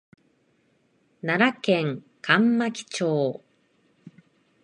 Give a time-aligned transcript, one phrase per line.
[1.21, 3.43] 奈良県上牧町